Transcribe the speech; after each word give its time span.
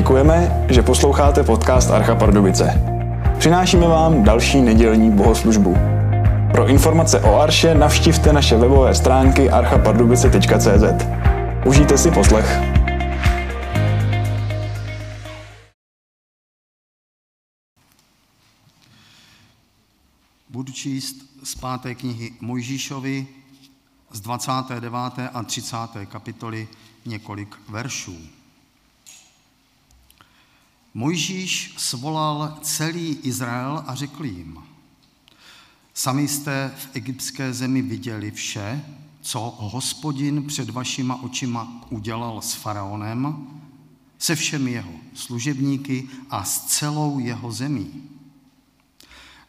Děkujeme, 0.00 0.66
že 0.70 0.82
posloucháte 0.82 1.42
podcast 1.42 1.90
Archa 1.90 2.14
Pardubice. 2.14 2.82
Přinášíme 3.38 3.88
vám 3.88 4.24
další 4.24 4.60
nedělní 4.60 5.10
bohoslužbu. 5.10 5.76
Pro 6.52 6.66
informace 6.66 7.20
o 7.20 7.40
Arše 7.40 7.74
navštivte 7.74 8.32
naše 8.32 8.56
webové 8.56 8.94
stránky 8.94 9.50
archapardubice.cz. 9.50 11.06
Užijte 11.66 11.98
si 11.98 12.10
poslech. 12.10 12.60
Budu 20.48 20.72
číst 20.72 21.16
z 21.44 21.54
páté 21.54 21.94
knihy 21.94 22.30
Mojžíšovi 22.40 23.26
z 24.12 24.20
29. 24.20 24.94
a 25.34 25.42
30. 25.42 25.76
kapitoly 26.08 26.68
několik 27.06 27.56
veršů. 27.68 28.39
Mojžíš 30.94 31.74
svolal 31.76 32.58
celý 32.62 33.18
Izrael 33.22 33.84
a 33.86 33.94
řekl 33.94 34.24
jim, 34.24 34.58
sami 35.94 36.28
jste 36.28 36.74
v 36.76 36.88
egyptské 36.92 37.52
zemi 37.52 37.82
viděli 37.82 38.30
vše, 38.30 38.84
co 39.20 39.40
hospodin 39.58 40.46
před 40.46 40.70
vašima 40.70 41.22
očima 41.22 41.82
udělal 41.90 42.42
s 42.42 42.54
faraonem, 42.54 43.46
se 44.18 44.36
všemi 44.36 44.70
jeho 44.70 44.92
služebníky 45.14 46.08
a 46.30 46.44
s 46.44 46.66
celou 46.66 47.18
jeho 47.18 47.52
zemí. 47.52 48.02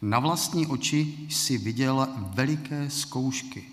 Na 0.01 0.19
vlastní 0.19 0.67
oči 0.67 1.27
si 1.29 1.57
viděl 1.57 2.07
veliké 2.17 2.89
zkoušky, 2.89 3.63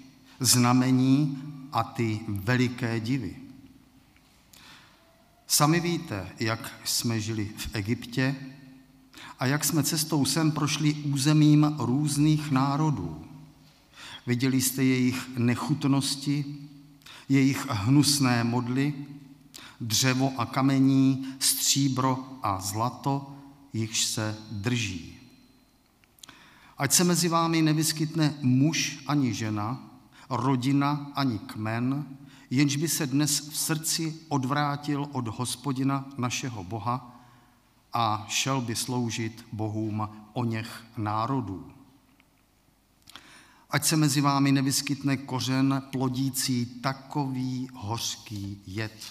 znamení 0.40 1.42
a 1.72 1.82
ty 1.82 2.20
veliké 2.28 3.00
divy. 3.00 3.47
Sami 5.50 5.80
víte, 5.80 6.28
jak 6.40 6.72
jsme 6.84 7.20
žili 7.20 7.50
v 7.56 7.68
Egyptě 7.72 8.36
a 9.38 9.46
jak 9.46 9.64
jsme 9.64 9.82
cestou 9.82 10.24
sem 10.24 10.52
prošli 10.52 10.94
územím 10.94 11.74
různých 11.78 12.50
národů. 12.50 13.24
Viděli 14.26 14.60
jste 14.60 14.84
jejich 14.84 15.28
nechutnosti, 15.36 16.44
jejich 17.28 17.66
hnusné 17.68 18.44
modly, 18.44 18.94
dřevo 19.80 20.32
a 20.38 20.46
kamení, 20.46 21.34
stříbro 21.38 22.38
a 22.42 22.60
zlato, 22.60 23.36
jichž 23.72 24.04
se 24.04 24.36
drží. 24.50 25.18
Ať 26.78 26.92
se 26.92 27.04
mezi 27.04 27.28
vámi 27.28 27.62
nevyskytne 27.62 28.34
muž 28.40 28.98
ani 29.06 29.34
žena, 29.34 29.90
rodina 30.30 31.12
ani 31.14 31.38
kmen, 31.38 32.04
jenž 32.50 32.76
by 32.76 32.88
se 32.88 33.06
dnes 33.06 33.48
v 33.48 33.56
srdci 33.56 34.20
odvrátil 34.28 35.08
od 35.12 35.28
hospodina 35.28 36.08
našeho 36.18 36.64
Boha 36.64 37.20
a 37.92 38.26
šel 38.28 38.60
by 38.60 38.76
sloužit 38.76 39.46
bohům 39.52 40.08
o 40.32 40.44
něch 40.44 40.84
národů. 40.96 41.72
Ať 43.70 43.84
se 43.84 43.96
mezi 43.96 44.20
vámi 44.20 44.52
nevyskytne 44.52 45.16
kořen 45.16 45.82
plodící 45.92 46.66
takový 46.66 47.68
hořký 47.74 48.62
jed. 48.66 49.06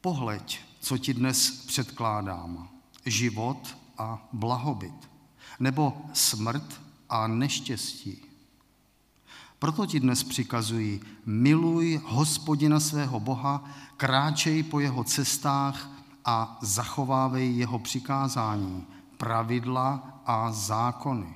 Pohleď, 0.00 0.60
co 0.80 0.98
ti 0.98 1.14
dnes 1.14 1.50
předkládám, 1.50 2.68
život 3.06 3.76
a 3.98 4.28
blahobyt, 4.32 5.10
nebo 5.60 6.06
smrt 6.12 6.80
a 7.08 7.26
neštěstí. 7.26 8.25
Proto 9.58 9.86
ti 9.86 10.00
dnes 10.00 10.24
přikazuji, 10.24 11.00
miluj 11.26 12.00
hospodina 12.04 12.80
svého 12.80 13.20
Boha, 13.20 13.64
kráčej 13.96 14.62
po 14.62 14.80
jeho 14.80 15.04
cestách 15.04 15.90
a 16.24 16.58
zachovávej 16.60 17.56
jeho 17.56 17.78
přikázání, 17.78 18.86
pravidla 19.16 20.20
a 20.26 20.52
zákony. 20.52 21.34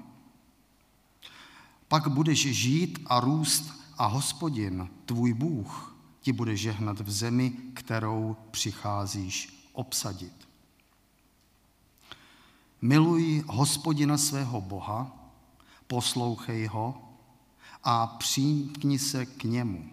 Pak 1.89 2.09
budeš 2.09 2.39
žít 2.39 2.99
a 3.07 3.21
růst 3.21 3.73
a 3.99 4.07
hospodin, 4.07 4.89
tvůj 5.05 5.33
Bůh, 5.35 5.97
ti 6.21 6.33
bude 6.33 6.57
žehnat 6.57 7.01
v 7.01 7.11
zemi, 7.11 7.53
kterou 7.75 8.37
přicházíš 8.51 9.69
obsadit. 9.73 10.49
Miluj 12.83 13.45
hospodina 13.47 14.19
svého 14.19 14.61
Boha, 14.61 15.17
poslouchej 15.87 16.67
ho 16.67 17.10
a 17.85 18.07
přijkni 18.07 18.99
se 18.99 19.27
k 19.27 19.45
němu. 19.45 19.91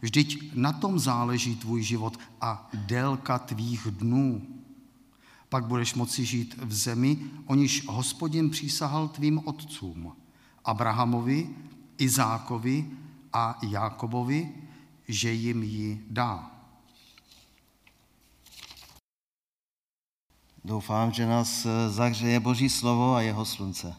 Vždyť 0.00 0.54
na 0.54 0.72
tom 0.72 0.98
záleží 0.98 1.56
tvůj 1.56 1.82
život 1.82 2.18
a 2.40 2.70
délka 2.74 3.38
tvých 3.38 3.86
dnů. 3.90 4.46
Pak 5.48 5.66
budeš 5.66 5.94
moci 5.94 6.24
žít 6.24 6.54
v 6.62 6.72
zemi, 6.72 7.18
o 7.46 7.54
níž 7.54 7.86
hospodin 7.88 8.50
přísahal 8.50 9.08
tvým 9.08 9.40
otcům, 9.44 10.16
Abrahamovi, 10.64 11.50
Izákovi 11.98 12.90
a 13.32 13.58
Jákobovi, 13.62 14.54
že 15.08 15.32
jim 15.32 15.62
ji 15.62 16.06
dá. 16.10 16.50
Doufám, 20.64 21.12
že 21.12 21.26
nás 21.26 21.66
zahřeje 21.88 22.40
Boží 22.40 22.68
slovo 22.68 23.14
a 23.14 23.20
jeho 23.20 23.44
slunce. 23.44 23.94
Eh, 23.94 23.96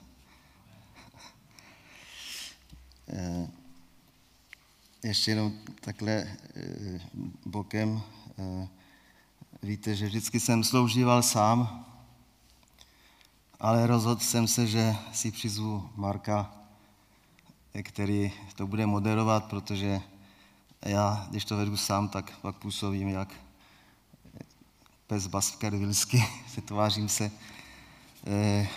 ještě 5.03 5.31
jenom 5.31 5.53
takhle 5.81 6.11
eh, 6.11 6.99
bokem. 7.45 8.01
Eh, 8.39 8.67
víte, 9.63 9.95
že 9.95 10.05
vždycky 10.05 10.39
jsem 10.39 10.63
sloužíval 10.63 11.23
sám, 11.23 11.85
ale 13.59 13.87
rozhodl 13.87 14.21
jsem 14.21 14.47
se, 14.47 14.67
že 14.67 14.95
si 15.13 15.31
přizvu 15.31 15.89
Marka, 15.95 16.53
který 17.83 18.31
to 18.55 18.67
bude 18.67 18.85
moderovat, 18.85 19.45
protože 19.45 20.01
já, 20.85 21.27
když 21.29 21.45
to 21.45 21.57
vedu 21.57 21.77
sám, 21.77 22.09
tak 22.09 22.37
pak 22.41 22.55
působím 22.55 23.09
jak 23.09 23.33
pes 25.07 25.27
baskervilsky, 25.27 26.23
se 26.47 26.61
tvářím 26.61 27.09
se 27.09 27.31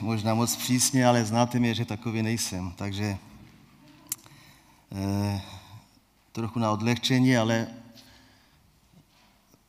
možná 0.00 0.34
moc 0.34 0.56
přísně, 0.56 1.06
ale 1.06 1.24
znáte 1.24 1.58
mě, 1.58 1.74
že 1.74 1.84
takový 1.84 2.22
nejsem. 2.22 2.72
Takže 2.76 3.18
Eh, 4.94 5.40
trochu 6.32 6.58
na 6.58 6.70
odlehčení, 6.70 7.36
ale 7.36 7.66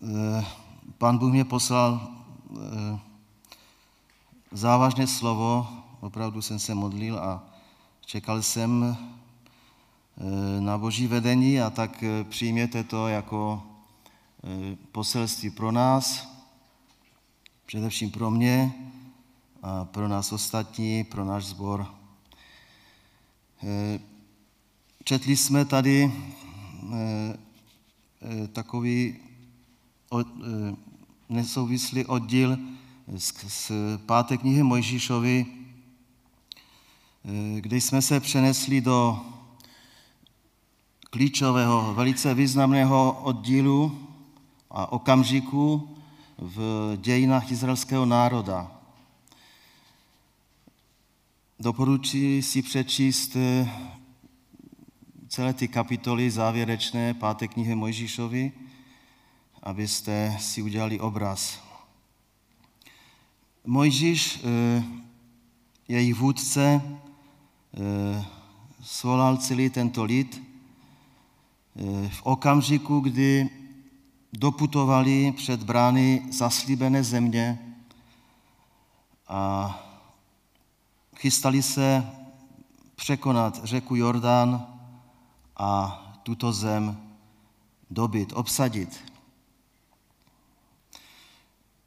eh, 0.04 0.46
pán 0.98 1.18
Bůh 1.18 1.32
mě 1.32 1.46
poslal 1.46 2.12
eh, 2.52 3.00
závažné 4.52 5.08
slovo, 5.08 5.68
opravdu 6.00 6.42
jsem 6.42 6.60
se 6.60 6.76
modlil 6.76 7.20
a 7.20 7.44
čekal 8.06 8.42
jsem 8.42 8.98
na 10.60 10.78
boží 10.78 11.08
vedení 11.08 11.62
a 11.62 11.70
tak 11.70 12.04
přijměte 12.30 12.84
to 12.84 13.08
jako 13.08 13.64
poselství 14.92 15.50
pro 15.50 15.72
nás, 15.72 16.28
především 17.66 18.12
pro 18.12 18.32
mě 18.32 18.74
a 19.62 19.86
pro 19.86 20.08
nás 20.08 20.32
ostatní, 20.32 21.04
pro 21.04 21.26
náš 21.26 21.46
sbor. 21.46 21.88
Četli 25.06 25.38
jsme 25.38 25.66
tady 25.66 26.12
eh, 26.94 27.38
eh, 28.22 28.48
takový 28.48 29.16
eh, 30.14 30.24
nesouvislý 31.30 32.06
oddíl 32.06 32.58
z 33.18 33.72
páté 34.06 34.38
knihy 34.38 34.64
Mojžíšovi, 34.64 35.46
kde 37.60 37.78
jsme 37.78 38.02
se 38.02 38.20
přenesli 38.20 38.82
do 38.82 39.20
klíčového, 41.10 41.94
velice 41.94 42.34
významného 42.34 43.22
oddílu 43.24 44.08
a 44.72 44.92
okamžiku 44.92 45.96
v 46.38 46.92
dějinách 47.02 47.52
izraelského 47.52 48.06
národa. 48.06 48.72
Doporučuji 51.60 52.42
si 52.42 52.62
přečíst 52.62 53.38
celé 55.34 55.54
ty 55.54 55.68
kapitoly 55.68 56.32
závěrečné 56.32 57.14
páté 57.14 57.48
knihy 57.48 57.76
Mojžíšovi, 57.76 58.52
abyste 59.64 60.38
si 60.40 60.62
udělali 60.62 61.00
obraz. 61.00 61.60
Mojžíš, 63.66 64.40
eh, 64.44 64.84
jejich 65.88 66.16
vůdce, 66.16 66.82
eh, 66.82 68.26
svolal 68.82 69.38
celý 69.38 69.70
tento 69.70 70.04
lid 70.04 70.38
eh, 70.38 72.10
v 72.10 72.22
okamžiku, 72.24 73.00
kdy 73.00 73.50
doputovali 74.34 75.32
před 75.32 75.64
brány 75.64 76.26
zaslíbené 76.32 77.04
země 77.04 77.76
a 79.28 79.40
chystali 81.18 81.62
se 81.62 82.06
překonat 82.96 83.62
řeku 83.64 83.96
Jordán 83.96 84.73
a 85.58 86.00
tuto 86.24 86.54
zem 86.54 86.98
dobit, 87.90 88.34
obsadit. 88.34 88.90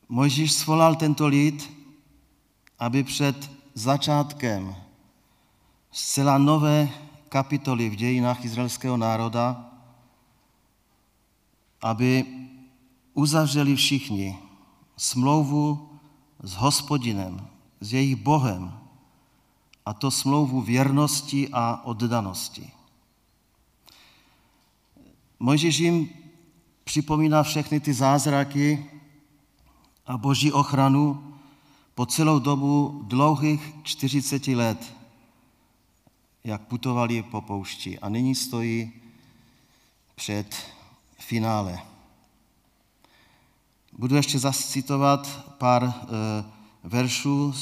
Mojžíš 0.09 0.53
svolal 0.53 0.95
tento 0.95 1.27
lid, 1.27 1.73
aby 2.79 3.05
před 3.05 3.51
začátkem 3.75 4.77
zcela 5.91 6.39
nové 6.39 6.89
kapitoly 7.29 7.91
v 7.91 7.97
dějinách 7.97 8.45
izraelského 8.45 8.97
národa, 8.97 9.71
aby 11.83 12.25
uzavřeli 13.15 13.77
všichni 13.77 14.39
smlouvu 14.97 15.91
s 16.43 16.55
hospodinem, 16.55 17.49
s 17.81 17.93
jejich 17.93 18.17
Bohem, 18.17 18.73
a 19.87 19.95
to 19.95 20.11
smlouvu 20.11 20.61
věrnosti 20.61 21.49
a 21.53 21.81
oddanosti. 21.85 22.76
Mojžíš 25.39 25.79
jim 25.79 26.11
připomíná 26.85 27.43
všechny 27.43 27.81
ty 27.81 27.95
zázraky 27.95 28.91
a 30.07 30.17
boží 30.17 30.53
ochranu 30.53 31.35
po 31.95 32.07
celou 32.07 32.39
dobu 32.39 33.03
dlouhých 33.07 33.75
40 33.83 34.49
let, 34.49 34.95
jak 36.45 36.63
putovali 36.63 37.23
po 37.23 37.41
poušti. 37.41 37.99
A 37.99 38.09
nyní 38.09 38.35
stojí 38.35 38.93
před 40.15 40.57
finále. 41.19 41.83
Budu 43.93 44.17
ještě 44.17 44.39
zase 44.39 44.69
citovat 44.69 45.53
pár 45.59 45.85
e, 45.85 45.93
veršů 46.85 47.53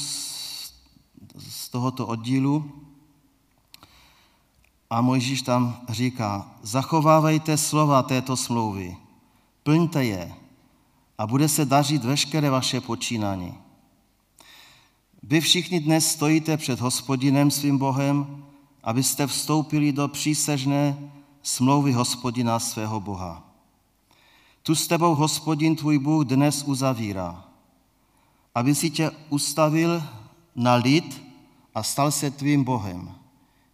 z 1.37 1.69
tohoto 1.69 2.07
oddílu. 2.07 2.84
A 4.89 5.01
Mojžíš 5.01 5.41
tam 5.41 5.81
říká, 5.89 6.51
zachovávejte 6.61 7.57
slova 7.57 8.03
této 8.03 8.37
smlouvy, 8.37 8.97
plňte 9.63 10.05
je 10.05 10.33
a 11.17 11.27
bude 11.27 11.49
se 11.49 11.65
dařit 11.65 12.03
veškeré 12.03 12.49
vaše 12.49 12.81
počínání. 12.81 13.53
Vy 15.23 15.41
všichni 15.41 15.79
dnes 15.79 16.11
stojíte 16.11 16.57
před 16.57 16.79
hospodinem 16.79 17.51
svým 17.51 17.77
Bohem, 17.77 18.43
abyste 18.83 19.27
vstoupili 19.27 19.91
do 19.91 20.07
přísežné 20.07 20.97
smlouvy 21.41 21.91
hospodina 21.91 22.59
svého 22.59 22.99
Boha. 22.99 23.43
Tu 24.63 24.75
s 24.75 24.87
tebou 24.87 25.15
hospodin 25.15 25.75
tvůj 25.75 25.99
Bůh 25.99 26.25
dnes 26.25 26.63
uzavírá, 26.63 27.45
aby 28.55 28.75
si 28.75 28.89
tě 28.89 29.11
ustavil 29.29 30.03
na 30.55 30.73
lid 30.73 31.21
a 31.75 31.83
stal 31.83 32.11
se 32.11 32.31
tvým 32.31 32.63
Bohem, 32.63 33.15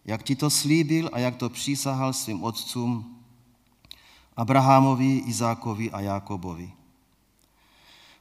jak 0.04 0.22
ti 0.22 0.36
to 0.36 0.50
slíbil 0.50 1.10
a 1.12 1.18
jak 1.18 1.36
to 1.36 1.48
přísahal 1.48 2.12
svým 2.12 2.44
otcům 2.44 3.18
Abrahamovi, 4.36 5.18
Izákovi 5.18 5.90
a 5.90 6.00
Jákobovi. 6.00 6.72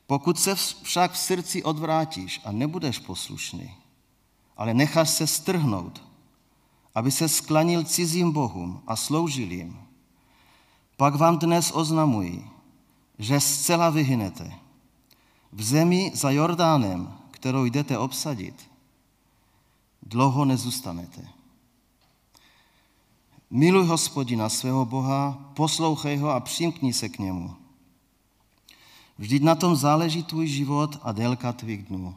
Pokud 0.08 0.40
se 0.40 0.56
však 0.84 1.12
v 1.12 1.18
srdci 1.18 1.64
odvrátíš 1.64 2.42
a 2.46 2.52
nebudeš 2.52 3.00
poslušný, 3.00 3.76
ale 4.58 4.74
necháš 4.74 5.10
se 5.10 5.28
strhnout, 5.28 6.04
aby 6.96 7.12
se 7.12 7.30
sklanil 7.30 7.84
cizím 7.84 8.32
bohům 8.32 8.82
a 8.88 8.96
sloužil 8.96 9.52
jim, 9.52 9.80
pak 10.98 11.16
vám 11.16 11.40
dnes 11.40 11.72
oznamuji, 11.74 12.50
že 13.20 13.40
zcela 13.40 13.90
vyhynete. 13.90 14.54
V 15.52 15.64
zemi 15.64 16.12
za 16.14 16.32
Jordánem, 16.32 17.18
kterou 17.32 17.66
jdete 17.66 17.98
obsadit, 17.98 18.70
dlouho 20.04 20.46
nezůstanete. 20.46 21.41
Miluj 23.52 23.86
hospodina 23.86 24.50
svého 24.50 24.86
Boha, 24.86 25.52
poslouchej 25.56 26.18
ho 26.18 26.30
a 26.30 26.40
přimkni 26.40 26.94
se 26.94 27.10
k 27.10 27.20
němu. 27.20 27.56
Vždyť 29.18 29.44
na 29.44 29.56
tom 29.56 29.76
záleží 29.76 30.24
tvůj 30.24 30.48
život 30.48 31.00
a 31.04 31.12
délka 31.12 31.54
tvých 31.54 31.84
dnů. 31.84 32.16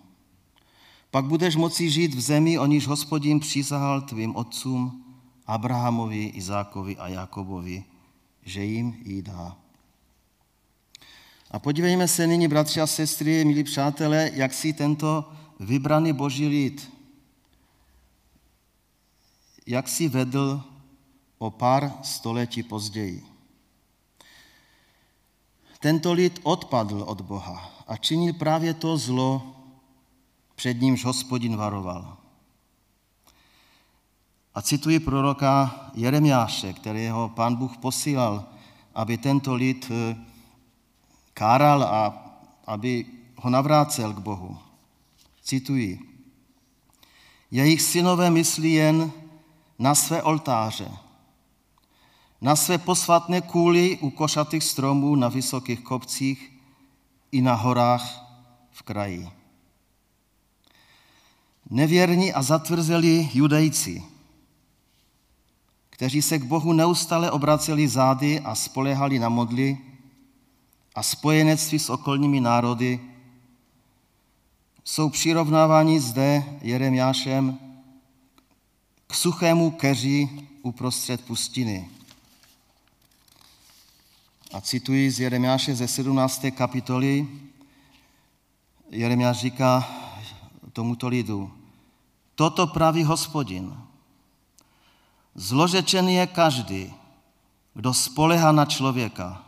Pak 1.11 1.25
budeš 1.25 1.57
moci 1.57 1.91
žít 1.91 2.15
v 2.15 2.21
zemi, 2.21 2.59
o 2.59 2.67
níž 2.67 2.87
hospodin 2.87 3.41
přísahal 3.41 4.01
tvým 4.01 4.37
otcům, 4.37 5.05
Abrahamovi, 5.47 6.25
Izákovi 6.25 6.97
a 6.97 7.09
Jakobovi, 7.09 7.85
že 8.43 8.65
jim 8.65 8.97
ji 9.05 9.23
dá. 9.23 9.57
A 11.51 11.59
podívejme 11.59 12.09
se 12.09 12.27
nyní, 12.27 12.49
bratři 12.49 12.81
a 12.81 12.87
sestry, 12.87 13.45
milí 13.45 13.65
přátelé, 13.65 14.31
jak 14.35 14.55
si 14.55 14.73
tento 14.73 15.33
vybraný 15.61 16.13
boží 16.13 16.47
lid, 16.49 16.93
jak 19.67 19.89
si 19.89 20.09
vedl 20.09 20.74
o 21.39 21.51
pár 21.51 21.93
století 22.03 22.63
později. 22.63 23.27
Tento 25.81 26.13
lid 26.13 26.41
odpadl 26.43 27.03
od 27.07 27.21
Boha 27.21 27.71
a 27.87 27.97
činil 27.97 28.33
právě 28.33 28.75
to 28.75 28.97
zlo, 28.97 29.57
před 30.55 30.81
nímž 30.81 31.05
hospodin 31.05 31.57
varoval. 31.57 32.17
A 34.55 34.63
cituji 34.63 35.01
proroka 35.01 35.75
Jeremiáše, 35.95 36.73
kterého 36.73 37.29
pán 37.29 37.57
Bůh 37.57 37.77
posílal, 37.77 38.45
aby 38.95 39.19
tento 39.19 39.55
lid 39.55 39.91
eh, 39.91 40.17
káral 41.35 41.83
a 41.83 42.25
aby 42.67 43.07
ho 43.37 43.51
navrácel 43.51 44.13
k 44.13 44.19
Bohu. 44.19 44.59
Cituji. 45.43 45.99
Jejich 47.51 47.83
synové 47.83 48.31
myslí 48.31 48.73
jen 48.73 49.13
na 49.79 49.95
své 49.95 50.23
oltáře, 50.23 50.89
na 52.41 52.57
své 52.57 52.79
posvatné 52.79 53.41
kůly 53.41 53.99
u 54.01 54.11
košatých 54.11 54.65
stromů 54.65 55.17
na 55.17 55.29
vysokých 55.29 55.81
kopcích 55.81 56.53
i 57.33 57.43
na 57.43 57.55
horách 57.55 58.25
v 58.71 58.83
kraji. 58.83 59.29
Nevěrní 61.71 62.33
a 62.33 62.43
zatvrzelí 62.43 63.31
judejci, 63.35 64.03
kteří 65.91 66.23
se 66.23 66.39
k 66.39 66.45
Bohu 66.45 66.73
neustále 66.73 67.31
obraceli 67.31 67.89
zády 67.89 68.41
a 68.41 68.55
spolehali 68.55 69.19
na 69.19 69.29
modly 69.29 69.79
a 70.95 71.03
spojenectví 71.03 71.79
s 71.79 71.91
okolními 71.91 72.41
národy, 72.41 73.01
jsou 74.85 75.11
přirovnáváni 75.11 76.01
zde 76.01 76.59
Jeremiášem 76.63 77.59
k 79.07 79.15
suchému 79.15 79.71
keři 79.71 80.29
uprostřed 80.63 81.25
pustiny. 81.25 81.89
A 84.55 84.61
cituji 84.61 85.11
z 85.11 85.21
Jeremiáše 85.21 85.75
ze 85.75 85.89
17. 85.89 86.47
kapitoly. 86.55 87.29
Jeremiáš 88.91 89.39
říká 89.39 89.89
tomuto 90.73 91.09
lidu, 91.09 91.51
toto 92.35 92.67
praví 92.67 93.05
hospodin. 93.05 93.77
Zložečený 95.35 96.15
je 96.15 96.27
každý, 96.27 96.95
kdo 97.75 97.95
spolehá 97.95 98.53
na 98.53 98.65
člověka. 98.65 99.45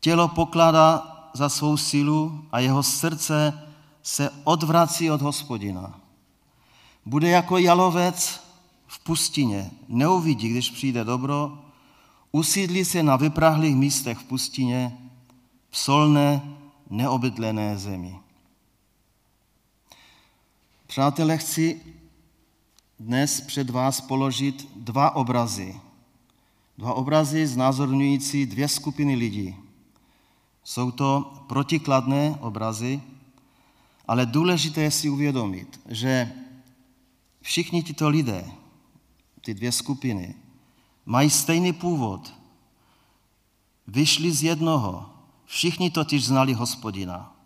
Tělo 0.00 0.28
pokládá 0.28 1.02
za 1.34 1.48
svou 1.48 1.76
sílu 1.76 2.44
a 2.52 2.58
jeho 2.58 2.82
srdce 2.82 3.68
se 4.02 4.30
odvrací 4.44 5.10
od 5.10 5.22
hospodina. 5.22 6.00
Bude 7.06 7.28
jako 7.28 7.58
jalovec 7.58 8.40
v 8.86 8.98
pustině, 8.98 9.70
neuvidí, 9.88 10.48
když 10.48 10.70
přijde 10.70 11.04
dobro, 11.04 11.63
usídlí 12.34 12.84
se 12.84 13.02
na 13.02 13.16
vyprahlých 13.16 13.76
místech 13.76 14.18
v 14.18 14.24
pustině, 14.24 14.98
v 15.70 15.78
solné, 15.78 16.42
neobydlené 16.90 17.78
zemi. 17.78 18.18
Přátelé, 20.86 21.38
chci 21.38 21.80
dnes 23.00 23.40
před 23.40 23.70
vás 23.70 24.00
položit 24.00 24.68
dva 24.76 25.16
obrazy. 25.16 25.80
Dva 26.78 26.94
obrazy 26.94 27.46
znázorňující 27.46 28.46
dvě 28.46 28.68
skupiny 28.68 29.14
lidí. 29.14 29.56
Jsou 30.64 30.90
to 30.90 31.32
protikladné 31.46 32.38
obrazy, 32.40 33.02
ale 34.08 34.26
důležité 34.26 34.82
je 34.82 34.90
si 34.90 35.10
uvědomit, 35.10 35.80
že 35.88 36.32
všichni 37.42 37.82
tito 37.82 38.08
lidé, 38.08 38.50
ty 39.40 39.54
dvě 39.54 39.72
skupiny, 39.72 40.34
mají 41.06 41.30
stejný 41.30 41.72
původ. 41.72 42.34
Vyšli 43.86 44.32
z 44.32 44.42
jednoho. 44.42 45.10
Všichni 45.44 45.90
totiž 45.90 46.24
znali 46.24 46.52
hospodina. 46.52 47.36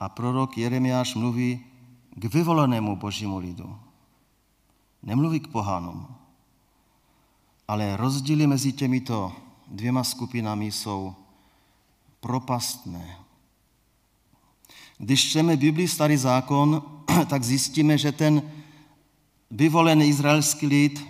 A 0.00 0.08
prorok 0.08 0.58
Jeremiáš 0.58 1.14
mluví 1.14 1.64
k 2.10 2.24
vyvolenému 2.24 2.96
božímu 2.96 3.38
lidu. 3.38 3.78
Nemluví 5.02 5.40
k 5.40 5.48
pohánům. 5.48 6.06
Ale 7.68 7.96
rozdíly 7.96 8.46
mezi 8.46 8.72
těmito 8.72 9.32
dvěma 9.66 10.04
skupinami 10.04 10.72
jsou 10.72 11.14
propastné. 12.20 13.18
Když 14.98 15.30
čteme 15.30 15.56
Biblii 15.56 15.88
Starý 15.88 16.16
zákon, 16.16 16.82
tak 17.28 17.44
zjistíme, 17.44 17.98
že 17.98 18.12
ten 18.12 18.42
vyvolený 19.52 20.08
izraelský 20.08 20.66
lid 20.66 21.06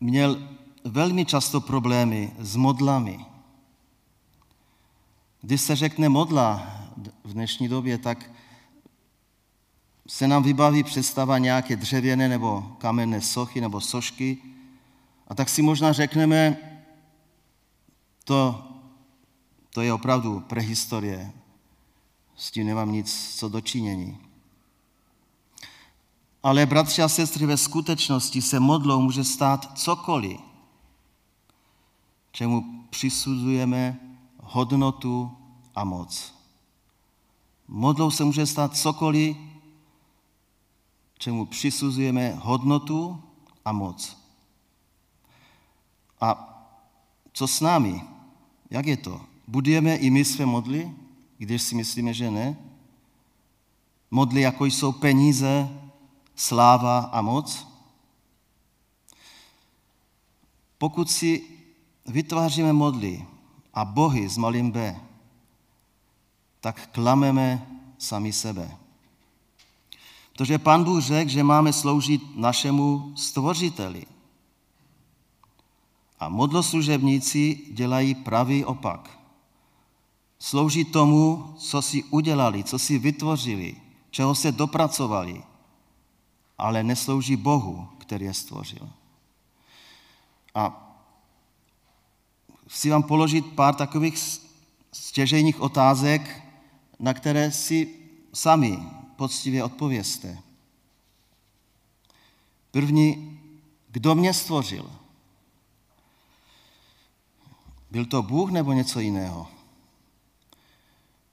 měl 0.00 0.48
velmi 0.84 1.24
často 1.24 1.60
problémy 1.60 2.32
s 2.38 2.56
modlami, 2.56 3.26
Když 5.42 5.60
se 5.60 5.76
řekne 5.76 6.08
modla 6.08 6.66
v 7.24 7.32
dnešní 7.32 7.68
době, 7.68 7.98
tak 7.98 8.30
se 10.08 10.28
nám 10.28 10.42
vybaví 10.42 10.82
představa 10.82 11.38
nějaké 11.38 11.76
dřevěné 11.76 12.28
nebo 12.28 12.76
kamenné 12.78 13.20
sochy 13.20 13.60
nebo 13.60 13.80
sošky. 13.80 14.38
A 15.28 15.34
tak 15.34 15.48
si 15.48 15.62
možná 15.62 15.92
řekneme, 15.92 16.56
to, 18.24 18.68
to 19.70 19.82
je 19.82 19.92
opravdu 19.92 20.40
prehistorie. 20.40 21.32
S 22.36 22.50
tím 22.50 22.66
nemám 22.66 22.92
nic 22.92 23.36
co 23.36 23.48
dočinění. 23.48 24.29
Ale 26.42 26.66
bratři 26.66 27.02
a 27.02 27.08
sestry, 27.08 27.46
ve 27.46 27.56
skutečnosti 27.56 28.42
se 28.42 28.60
modlou 28.60 29.00
může 29.00 29.24
stát 29.24 29.78
cokoliv, 29.78 30.40
čemu 32.32 32.84
přisuzujeme 32.90 34.00
hodnotu 34.42 35.36
a 35.74 35.84
moc. 35.84 36.34
Modlou 37.68 38.10
se 38.10 38.24
může 38.24 38.46
stát 38.46 38.76
cokoliv, 38.76 39.36
čemu 41.18 41.46
přisuzujeme 41.46 42.34
hodnotu 42.34 43.22
a 43.64 43.72
moc. 43.72 44.16
A 46.20 46.46
co 47.32 47.46
s 47.46 47.60
námi? 47.60 48.02
Jak 48.70 48.86
je 48.86 48.96
to? 48.96 49.20
Budujeme 49.48 49.96
i 49.96 50.10
my 50.10 50.24
své 50.24 50.46
modly, 50.46 50.94
když 51.38 51.62
si 51.62 51.74
myslíme, 51.74 52.14
že 52.14 52.30
ne? 52.30 52.56
Modly, 54.10 54.40
jako 54.40 54.64
jsou 54.64 54.92
peníze, 54.92 55.68
sláva 56.40 57.12
a 57.12 57.20
moc? 57.20 57.68
Pokud 60.78 61.10
si 61.10 61.44
vytváříme 62.06 62.72
modly 62.72 63.26
a 63.74 63.84
bohy 63.84 64.28
s 64.28 64.36
malým 64.36 64.70
b, 64.70 65.00
tak 66.60 66.88
klameme 66.92 67.66
sami 67.98 68.32
sebe. 68.32 68.76
Protože 70.32 70.58
pan 70.58 70.84
Bůh 70.84 71.04
řekl, 71.04 71.30
že 71.30 71.44
máme 71.44 71.72
sloužit 71.72 72.36
našemu 72.36 73.12
stvořiteli. 73.16 74.04
A 76.20 76.28
modloslužebníci 76.28 77.60
dělají 77.70 78.14
pravý 78.14 78.64
opak. 78.64 79.20
Slouží 80.38 80.84
tomu, 80.84 81.54
co 81.58 81.82
si 81.82 82.04
udělali, 82.04 82.64
co 82.64 82.78
si 82.78 82.98
vytvořili, 82.98 83.76
čeho 84.10 84.34
se 84.34 84.52
dopracovali, 84.52 85.49
ale 86.60 86.82
neslouží 86.82 87.36
Bohu, 87.36 87.88
který 87.98 88.24
je 88.24 88.34
stvořil. 88.34 88.90
A 90.54 90.86
chci 92.68 92.90
vám 92.90 93.02
položit 93.02 93.46
pár 93.54 93.74
takových 93.74 94.18
stěžejních 94.92 95.60
otázek, 95.60 96.42
na 96.98 97.14
které 97.14 97.52
si 97.52 97.94
sami 98.32 98.78
poctivě 99.16 99.64
odpověste. 99.64 100.38
První, 102.70 103.40
kdo 103.88 104.14
mě 104.14 104.34
stvořil? 104.34 104.90
Byl 107.90 108.06
to 108.06 108.22
Bůh 108.22 108.50
nebo 108.50 108.72
něco 108.72 109.00
jiného? 109.00 109.48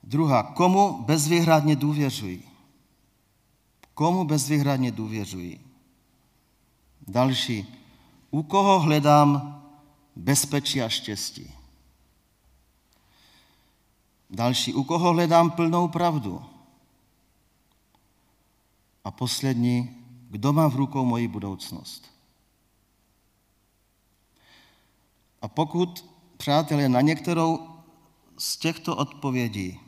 Druhá, 0.03 0.43
komu 0.43 1.03
bezvýhradně 1.03 1.75
důvěřují? 1.75 2.57
Komu 3.98 4.24
bezvýhradně 4.24 4.92
důvěřují? 4.92 5.60
Další, 7.08 7.66
u 8.32 8.44
koho 8.44 8.80
hledám 8.80 9.63
bezpečí 10.16 10.82
a 10.82 10.89
štěstí? 10.89 11.54
Další, 14.30 14.74
u 14.74 14.84
koho 14.84 15.13
hledám 15.13 15.51
plnou 15.51 15.88
pravdu? 15.88 16.46
A 19.04 19.12
poslední, 19.12 20.06
kdo 20.30 20.54
má 20.54 20.68
v 20.68 20.75
rukou 20.75 21.06
moji 21.06 21.27
budoucnost? 21.27 22.06
A 25.42 25.48
pokud, 25.48 26.06
přátelé, 26.38 26.89
na 26.89 27.01
některou 27.01 27.70
z 28.38 28.58
těchto 28.58 28.96
odpovědí 28.96 29.80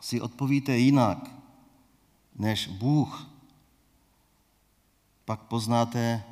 si 0.00 0.20
odpovíte 0.20 0.78
jinak 0.78 1.37
než 2.38 2.66
Bůh, 2.66 3.30
pak 5.24 5.40
poznáte, 5.40 6.24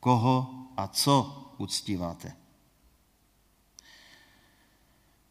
koho 0.00 0.66
a 0.76 0.88
co 0.88 1.44
uctíváte. 1.58 2.36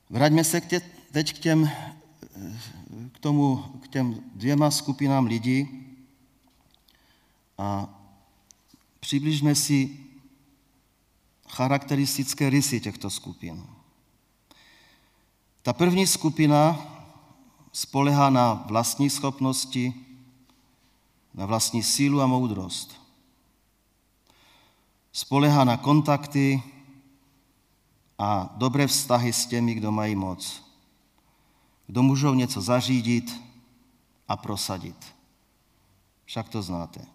Vraťme 0.09 0.43
se 0.43 0.61
k 0.61 0.67
tě, 0.67 0.81
teď 1.11 1.33
k, 1.33 1.39
těm, 1.39 1.69
k, 3.11 3.19
tomu, 3.19 3.57
k 3.57 3.87
těm 3.87 4.23
dvěma 4.35 4.71
skupinám 4.71 5.25
lidí 5.25 5.69
a 7.57 7.89
přibližme 8.99 9.55
si 9.55 9.97
charakteristické 11.49 12.49
rysy 12.49 12.79
těchto 12.79 13.09
skupin. 13.09 13.65
Ta 15.61 15.73
první 15.73 16.07
skupina 16.07 16.79
spolehá 17.71 18.29
na 18.29 18.53
vlastní 18.53 19.09
schopnosti, 19.09 20.06
na 21.37 21.45
vlastní 21.45 21.83
sílu 21.83 22.21
a 22.21 22.27
moudrost. 22.27 23.01
Spolehá 25.11 25.63
na 25.63 25.77
kontakty, 25.77 26.63
a 28.17 28.49
dobré 28.55 28.87
vztahy 28.87 29.33
s 29.33 29.45
těmi, 29.45 29.73
kdo 29.73 29.91
mají 29.91 30.15
moc, 30.15 30.63
kdo 31.87 32.03
můžou 32.03 32.33
něco 32.33 32.61
zařídit 32.61 33.41
a 34.27 34.37
prosadit. 34.37 35.15
Však 36.25 36.49
to 36.49 36.61
znáte. 36.61 37.05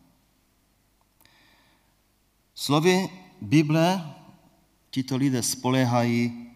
Slovy 2.55 3.11
Bible 3.41 4.15
tito 4.91 5.17
lidé 5.17 5.43
spolehají 5.43 6.51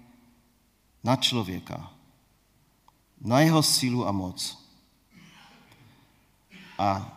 na 1.04 1.16
člověka, 1.16 1.92
na 3.20 3.40
jeho 3.40 3.62
sílu 3.62 4.06
a 4.06 4.12
moc. 4.12 4.66
A 6.78 7.15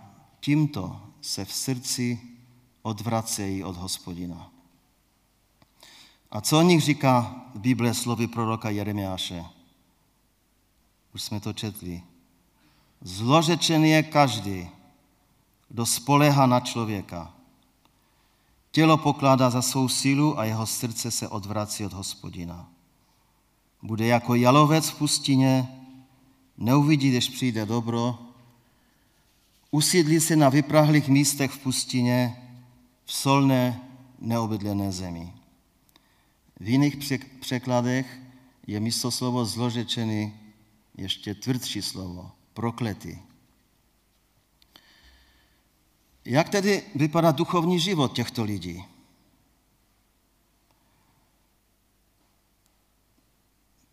tímto 0.50 1.02
se 1.22 1.46
v 1.46 1.54
srdci 1.54 2.22
odvracejí 2.82 3.64
od 3.64 3.78
hospodina. 3.78 4.50
A 6.32 6.42
co 6.42 6.60
o 6.60 6.62
nich 6.62 6.82
říká 6.82 7.46
Bible 7.56 7.94
slovy 7.94 8.28
proroka 8.28 8.70
Jeremiáše? 8.70 9.46
Už 11.14 11.22
jsme 11.22 11.40
to 11.40 11.54
četli. 11.54 12.02
Zlořečený 13.02 13.90
je 13.90 14.04
každý, 14.04 14.70
kdo 15.70 15.86
spolehá 15.86 16.46
na 16.46 16.60
člověka. 16.60 17.34
Tělo 18.72 18.98
pokládá 18.98 19.50
za 19.50 19.62
svou 19.62 19.90
sílu 19.90 20.40
a 20.40 20.46
jeho 20.46 20.66
srdce 20.66 21.12
se 21.12 21.28
odvrací 21.28 21.86
od 21.86 21.94
hospodina. 21.94 22.70
Bude 23.82 24.08
jako 24.08 24.36
jalovec 24.36 24.90
v 24.90 24.98
pustině, 24.98 25.68
neuvidí, 26.58 27.10
když 27.10 27.30
přijde 27.30 27.66
dobro, 27.66 28.29
usídlí 29.72 30.20
se 30.20 30.36
na 30.36 30.50
vyprahlých 30.50 31.08
místech 31.08 31.52
v 31.52 31.60
pustině, 31.60 32.36
v 33.06 33.14
solné, 33.14 33.82
neobydlené 34.20 34.92
zemi. 34.92 35.34
V 36.60 36.70
jiných 36.70 36.98
překladech 37.40 38.20
je 38.68 38.80
místo 38.80 39.12
slovo 39.12 39.46
zložečený 39.46 40.34
ještě 40.98 41.36
tvrdší 41.36 41.82
slovo, 41.82 42.32
prokletý. 42.54 43.18
Jak 46.26 46.50
tedy 46.50 46.84
vypadá 46.96 47.32
duchovní 47.32 47.80
život 47.80 48.14
těchto 48.14 48.44
lidí? 48.44 48.86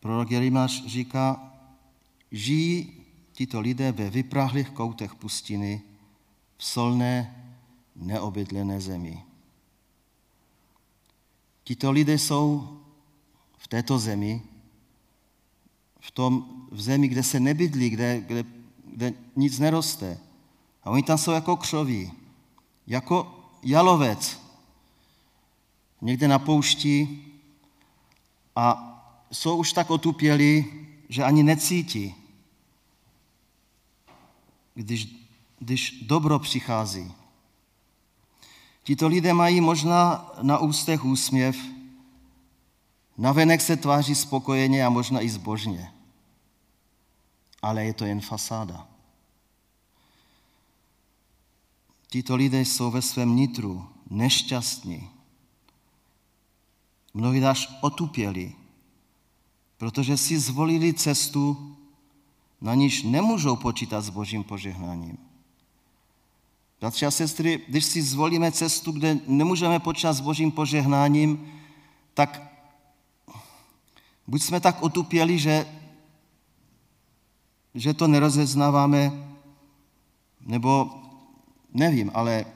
Prorok 0.00 0.30
Jerimáš 0.30 0.86
říká, 0.86 1.52
žijí 2.32 3.05
tito 3.36 3.60
lidé 3.60 3.92
ve 3.92 4.10
vyprahlých 4.10 4.72
koutech 4.72 5.14
pustiny 5.14 5.82
v 6.56 6.64
solné, 6.64 7.36
neobydlené 7.96 8.80
zemi. 8.80 9.20
Tito 11.64 11.90
lidé 11.92 12.18
jsou 12.18 12.78
v 13.58 13.68
této 13.68 13.98
zemi, 13.98 14.42
v, 16.00 16.10
tom, 16.10 16.64
v 16.70 16.80
zemi, 16.80 17.08
kde 17.08 17.22
se 17.22 17.40
nebydlí, 17.40 17.90
kde, 17.90 18.20
kde, 18.20 18.44
kde 18.84 19.12
nic 19.36 19.58
neroste. 19.58 20.18
A 20.84 20.90
oni 20.90 21.02
tam 21.02 21.18
jsou 21.18 21.32
jako 21.32 21.56
křoví, 21.56 22.12
jako 22.86 23.44
jalovec, 23.62 24.40
někde 26.00 26.28
na 26.28 26.38
poušti 26.38 27.24
a 28.56 28.92
jsou 29.32 29.56
už 29.56 29.72
tak 29.72 29.90
otupěli, 29.90 30.64
že 31.08 31.24
ani 31.24 31.42
necítí, 31.42 32.25
když, 34.76 35.28
když 35.58 36.04
dobro 36.06 36.38
přichází. 36.38 37.12
Tito 38.82 39.08
lidé 39.08 39.34
mají 39.34 39.60
možná 39.60 40.30
na 40.42 40.58
ústech 40.58 41.04
úsměv, 41.04 41.56
Navenek 43.18 43.60
se 43.60 43.76
tváří 43.76 44.14
spokojeně 44.14 44.86
a 44.86 44.88
možná 44.90 45.20
i 45.20 45.28
zbožně. 45.28 45.92
Ale 47.62 47.84
je 47.84 47.92
to 47.92 48.04
jen 48.04 48.20
fasáda. 48.20 48.88
Tito 52.08 52.36
lidé 52.36 52.60
jsou 52.60 52.90
ve 52.90 53.02
svém 53.02 53.36
nitru 53.36 53.88
nešťastní. 54.10 55.08
Mnohdy 57.14 57.44
až 57.44 57.68
otupěli, 57.80 58.54
protože 59.76 60.16
si 60.16 60.38
zvolili 60.38 60.94
cestu, 60.94 61.75
na 62.66 62.74
níž 62.74 63.02
nemůžou 63.02 63.56
počítat 63.56 64.00
s 64.00 64.10
božím 64.10 64.44
požehnáním. 64.44 65.18
Bratři 66.80 67.06
a 67.06 67.10
sestry, 67.10 67.62
když 67.68 67.84
si 67.84 68.02
zvolíme 68.02 68.52
cestu, 68.52 68.92
kde 68.92 69.18
nemůžeme 69.26 69.78
počítat 69.78 70.12
s 70.12 70.20
božím 70.20 70.50
požehnáním, 70.50 71.52
tak 72.14 72.42
buď 74.26 74.42
jsme 74.42 74.60
tak 74.60 74.82
otupěli, 74.82 75.38
že, 75.38 75.66
že 77.74 77.94
to 77.94 78.06
nerozeznáváme, 78.08 79.12
nebo 80.40 80.90
nevím, 81.74 82.10
ale 82.14 82.46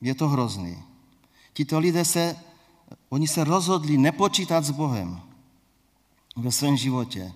je 0.00 0.14
to 0.14 0.28
hrozný. 0.28 0.78
Tito 1.52 1.78
lidé 1.78 2.04
se, 2.04 2.36
oni 3.08 3.28
se 3.28 3.44
rozhodli 3.44 3.98
nepočítat 3.98 4.64
s 4.64 4.70
Bohem 4.70 5.31
ve 6.36 6.52
svém 6.52 6.76
životě 6.76 7.32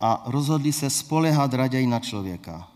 a 0.00 0.22
rozhodli 0.26 0.72
se 0.72 0.90
spolehat 0.90 1.54
raději 1.54 1.86
na 1.86 2.00
člověka. 2.00 2.68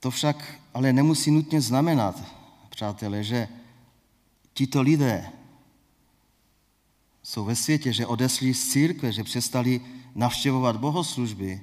To 0.00 0.10
však 0.10 0.60
ale 0.74 0.92
nemusí 0.92 1.30
nutně 1.30 1.60
znamenat, 1.60 2.22
přátelé, 2.70 3.24
že 3.24 3.48
tito 4.54 4.82
lidé 4.82 5.32
jsou 7.22 7.44
ve 7.44 7.56
světě, 7.56 7.92
že 7.92 8.06
odesli 8.06 8.54
z 8.54 8.68
církve, 8.70 9.12
že 9.12 9.24
přestali 9.24 9.80
navštěvovat 10.14 10.76
bohoslužby, 10.76 11.60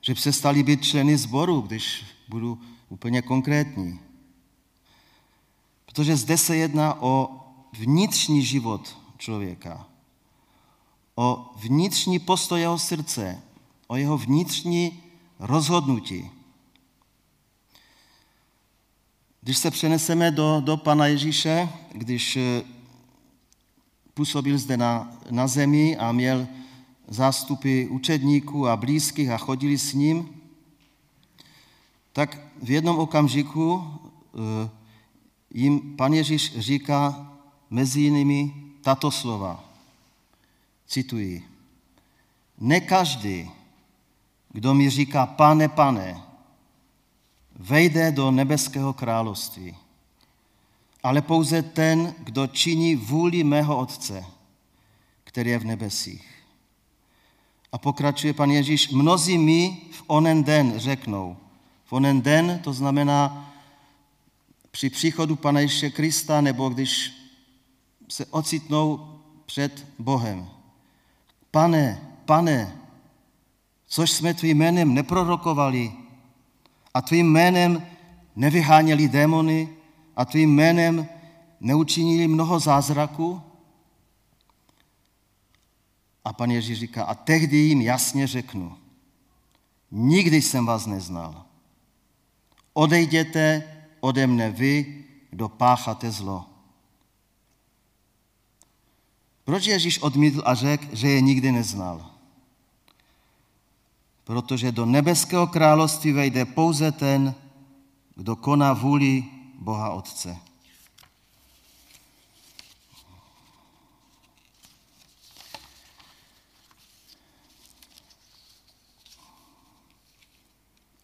že 0.00 0.14
přestali 0.14 0.62
být 0.62 0.84
členy 0.84 1.16
sboru, 1.16 1.60
když 1.60 2.04
budu 2.28 2.60
úplně 2.88 3.22
konkrétní. 3.22 4.00
Protože 5.86 6.16
zde 6.16 6.38
se 6.38 6.56
jedná 6.56 7.02
o 7.02 7.37
vnitřní 7.72 8.42
život 8.42 8.98
člověka, 9.18 9.86
o 11.14 11.50
vnitřní 11.56 12.18
postoj 12.18 12.60
jeho 12.60 12.78
srdce, 12.78 13.42
o 13.86 13.96
jeho 13.96 14.18
vnitřní 14.18 15.02
rozhodnutí. 15.38 16.30
Když 19.40 19.58
se 19.58 19.70
přeneseme 19.70 20.30
do, 20.30 20.60
do 20.64 20.76
Pana 20.76 21.06
Ježíše, 21.06 21.68
když 21.92 22.36
eh, 22.36 22.62
působil 24.14 24.58
zde 24.58 24.76
na, 24.76 25.12
na 25.30 25.46
zemi 25.46 25.96
a 25.96 26.12
měl 26.12 26.46
zástupy 27.08 27.86
učedníků 27.86 28.68
a 28.68 28.76
blízkých 28.76 29.30
a 29.30 29.38
chodili 29.38 29.78
s 29.78 29.92
ním, 29.92 30.28
tak 32.12 32.38
v 32.62 32.70
jednom 32.70 32.98
okamžiku 32.98 33.84
eh, 33.84 34.70
jim 35.54 35.96
pan 35.96 36.12
Ježíš 36.12 36.58
říká 36.58 37.32
mezi 37.70 38.00
jinými 38.00 38.54
tato 38.82 39.10
slova. 39.10 39.64
Cituji. 40.86 41.44
Ne 42.58 42.80
každý, 42.80 43.50
kdo 44.52 44.74
mi 44.74 44.90
říká 44.90 45.26
pane, 45.26 45.68
pane, 45.68 46.22
vejde 47.58 48.10
do 48.10 48.30
nebeského 48.30 48.92
království, 48.92 49.76
ale 51.02 51.22
pouze 51.22 51.62
ten, 51.62 52.14
kdo 52.18 52.46
činí 52.46 52.96
vůli 52.96 53.44
mého 53.44 53.78
Otce, 53.78 54.24
který 55.24 55.50
je 55.50 55.58
v 55.58 55.64
nebesích. 55.64 56.28
A 57.72 57.78
pokračuje 57.78 58.32
pan 58.32 58.50
Ježíš, 58.50 58.88
mnozí 58.88 59.38
mi 59.38 59.76
v 59.92 60.02
onen 60.06 60.44
den 60.44 60.72
řeknou. 60.76 61.36
V 61.84 61.92
onen 61.92 62.22
den 62.22 62.60
to 62.64 62.72
znamená 62.72 63.50
při 64.70 64.90
příchodu 64.90 65.36
Pana 65.36 65.60
Ježíše 65.60 65.90
Krista, 65.90 66.40
nebo 66.40 66.68
když 66.68 67.17
se 68.08 68.26
ocitnou 68.26 69.18
před 69.46 69.86
Bohem. 69.98 70.48
Pane, 71.50 72.02
pane, 72.24 72.76
což 73.86 74.10
jsme 74.10 74.34
tvým 74.34 74.58
jménem 74.58 74.94
neprorokovali 74.94 75.92
a 76.94 77.02
tvým 77.02 77.32
jménem 77.32 77.86
nevyháněli 78.36 79.08
démony 79.08 79.68
a 80.16 80.24
tvým 80.24 80.54
jménem 80.54 81.08
neučinili 81.60 82.28
mnoho 82.28 82.60
zázraků? 82.60 83.42
A 86.24 86.32
pan 86.32 86.50
Ježíš 86.50 86.78
říká, 86.78 87.04
a 87.04 87.14
tehdy 87.14 87.56
jim 87.56 87.80
jasně 87.80 88.26
řeknu, 88.26 88.76
nikdy 89.90 90.42
jsem 90.42 90.66
vás 90.66 90.86
neznal. 90.86 91.44
Odejděte 92.72 93.62
ode 94.00 94.26
mne 94.26 94.50
vy, 94.50 95.04
kdo 95.30 95.48
pácháte 95.48 96.10
zlo. 96.10 96.46
Proč 99.48 99.66
Ježíš 99.66 99.98
odmítl 99.98 100.42
a 100.44 100.54
řekl, 100.54 100.86
že 100.92 101.08
je 101.08 101.20
nikdy 101.20 101.52
neznal? 101.52 102.10
Protože 104.24 104.72
do 104.72 104.86
nebeského 104.86 105.46
království 105.46 106.12
vejde 106.12 106.44
pouze 106.44 106.92
ten, 106.92 107.34
kdo 108.14 108.36
koná 108.36 108.72
vůli 108.72 109.24
Boha 109.58 109.90
Otce. 109.90 110.36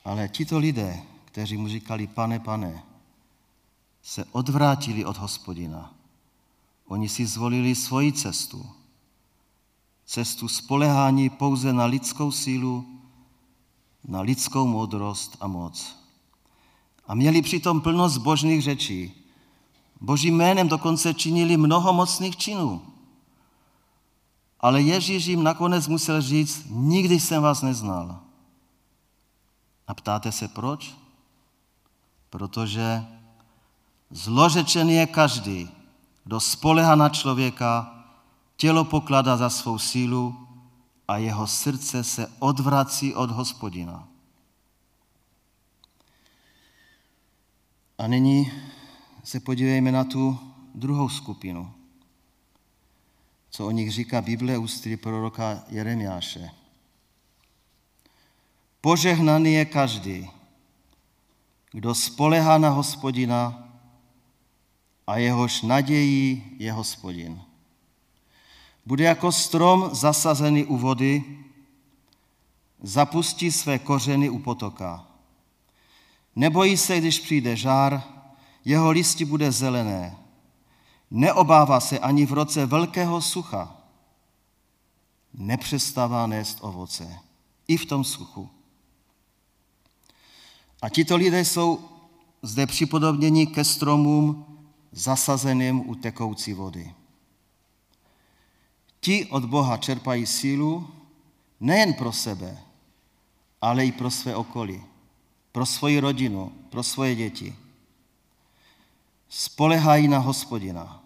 Ale 0.04 0.28
tito 0.28 0.58
lidé, 0.58 1.02
kteří 1.24 1.56
mu 1.56 1.68
říkali, 1.68 2.06
pane, 2.06 2.40
pane, 2.40 2.82
se 4.02 4.24
odvrátili 4.32 5.04
od 5.04 5.16
hospodina. 5.16 6.03
Oni 6.86 7.08
si 7.08 7.26
zvolili 7.26 7.74
svoji 7.74 8.12
cestu. 8.12 8.66
Cestu 10.06 10.48
spolehání 10.48 11.30
pouze 11.30 11.72
na 11.72 11.84
lidskou 11.84 12.32
sílu, 12.32 12.86
na 14.04 14.20
lidskou 14.20 14.66
moudrost 14.66 15.36
a 15.40 15.46
moc. 15.46 15.96
A 17.06 17.14
měli 17.14 17.42
přitom 17.42 17.80
plnost 17.80 18.18
božných 18.18 18.62
řečí. 18.62 19.12
Božím 20.00 20.36
jménem 20.36 20.68
dokonce 20.68 21.14
činili 21.14 21.56
mnoho 21.56 21.92
mocných 21.92 22.36
činů. 22.36 22.82
Ale 24.60 24.82
Ježíš 24.82 25.26
jim 25.26 25.42
nakonec 25.42 25.88
musel 25.88 26.22
říct, 26.22 26.66
nikdy 26.70 27.20
jsem 27.20 27.42
vás 27.42 27.62
neznal. 27.62 28.20
A 29.86 29.94
ptáte 29.94 30.32
se 30.32 30.48
proč? 30.48 30.94
Protože 32.30 33.04
zlořečený 34.10 34.94
je 34.94 35.06
každý, 35.06 35.68
kdo 36.24 36.40
spolehá 36.40 36.94
na 36.94 37.08
člověka, 37.08 38.04
tělo 38.56 38.84
pokládá 38.84 39.36
za 39.36 39.50
svou 39.50 39.78
sílu 39.78 40.48
a 41.08 41.16
jeho 41.16 41.46
srdce 41.46 42.04
se 42.04 42.32
odvrací 42.38 43.14
od 43.14 43.30
hospodina. 43.30 44.08
A 47.98 48.06
nyní 48.06 48.52
se 49.24 49.40
podívejme 49.40 49.92
na 49.92 50.04
tu 50.04 50.38
druhou 50.74 51.08
skupinu, 51.08 51.72
co 53.50 53.66
o 53.66 53.70
nich 53.70 53.92
říká 53.92 54.22
Bible 54.22 54.58
ústry 54.58 54.96
proroka 54.96 55.64
Jeremiáše. 55.68 56.50
Požehnaný 58.80 59.52
je 59.54 59.64
každý, 59.64 60.30
kdo 61.70 61.94
spolehá 61.94 62.58
na 62.58 62.68
hospodina 62.68 63.63
a 65.06 65.16
jehož 65.16 65.62
nadějí 65.62 66.44
je 66.58 66.72
hospodin. 66.72 67.40
Bude 68.86 69.04
jako 69.04 69.32
strom 69.32 69.90
zasazený 69.92 70.64
u 70.64 70.76
vody, 70.76 71.38
zapustí 72.82 73.52
své 73.52 73.78
kořeny 73.78 74.28
u 74.28 74.38
potoka. 74.38 75.06
Nebojí 76.36 76.76
se, 76.76 76.98
když 76.98 77.20
přijde 77.20 77.56
žár, 77.56 78.02
jeho 78.64 78.90
listi 78.90 79.24
bude 79.24 79.52
zelené. 79.52 80.16
Neobává 81.10 81.80
se 81.80 81.98
ani 81.98 82.26
v 82.26 82.32
roce 82.32 82.66
velkého 82.66 83.20
sucha. 83.20 83.76
Nepřestává 85.34 86.26
nést 86.26 86.58
ovoce. 86.60 87.18
I 87.68 87.76
v 87.76 87.86
tom 87.86 88.04
suchu. 88.04 88.50
A 90.82 90.88
tito 90.88 91.16
lidé 91.16 91.44
jsou 91.44 91.88
zde 92.42 92.66
připodobněni 92.66 93.46
ke 93.46 93.64
stromům 93.64 94.53
zasazeným 94.94 95.88
u 95.88 95.94
tekoucí 95.94 96.54
vody. 96.54 96.94
Ti 99.00 99.26
od 99.26 99.44
Boha 99.44 99.76
čerpají 99.76 100.26
sílu 100.26 100.88
nejen 101.60 101.94
pro 101.94 102.12
sebe, 102.12 102.58
ale 103.60 103.86
i 103.86 103.92
pro 103.92 104.10
své 104.10 104.36
okolí, 104.36 104.84
pro 105.52 105.66
svoji 105.66 106.00
rodinu, 106.00 106.52
pro 106.70 106.82
svoje 106.82 107.14
děti. 107.14 107.56
spolehají 109.28 110.08
na 110.08 110.18
hospodina. 110.18 111.02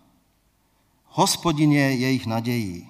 Hospodin 1.04 1.72
je 1.72 1.94
jejich 1.94 2.26
nadějí. 2.26 2.88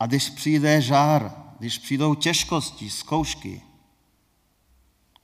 A 0.00 0.06
když 0.06 0.30
přijde 0.30 0.82
žár, 0.82 1.44
když 1.58 1.78
přijdou 1.78 2.14
těžkosti, 2.14 2.90
zkoušky, 2.90 3.62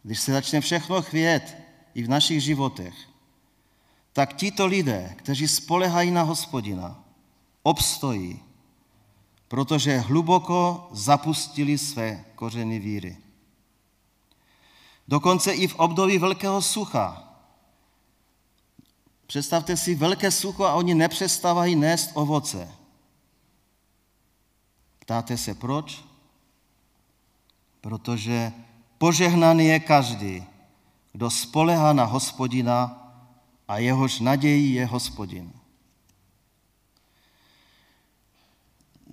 když 0.03 0.21
se 0.21 0.33
začne 0.33 0.61
všechno 0.61 1.03
chvět 1.03 1.57
i 1.95 2.03
v 2.03 2.09
našich 2.09 2.43
životech, 2.43 3.12
tak 4.13 4.33
tito 4.33 4.67
lidé, 4.67 5.15
kteří 5.17 5.49
spolehají 5.49 6.11
na 6.11 6.23
hospodina, 6.23 7.05
obstojí, 7.63 8.43
protože 9.49 9.99
hluboko 9.99 10.89
zapustili 10.93 11.79
své 11.79 12.25
kořeny 12.35 12.79
víry. 12.79 13.17
Dokonce 15.09 15.53
i 15.53 15.69
v 15.69 15.75
období 15.75 16.19
velkého 16.19 16.63
sucha. 16.63 17.29
Představte 19.27 19.77
si 19.77 19.95
velké 19.95 20.31
sucho 20.31 20.65
a 20.65 20.75
oni 20.75 20.95
nepřestávají 20.95 21.77
nést 21.77 22.11
ovoce. 22.15 22.69
Ptáte 24.99 25.37
se 25.37 25.55
proč? 25.55 26.05
Protože 27.81 28.53
požehnaný 28.99 29.67
je 29.67 29.81
každý, 29.81 30.45
kdo 31.13 31.31
spolehá 31.31 31.93
na 31.93 32.05
hospodina 32.05 33.02
a 33.73 33.79
jehož 33.79 34.21
nadějí 34.21 34.75
je 34.75 34.87
hospodin. 34.87 35.53